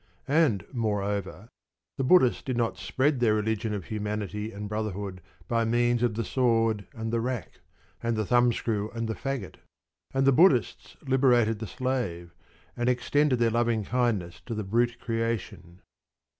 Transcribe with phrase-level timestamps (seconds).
[0.27, 1.47] And, moreover,
[1.99, 6.25] the Buddhists did not spread their religion of humanity and brotherhood by means of the
[6.25, 7.59] sword, and the rack,
[8.01, 9.57] and the thumb screw, and the faggot;
[10.11, 12.33] and the Buddhists liberated the slave,
[12.75, 15.83] and extended their loving kindness to the brute creation.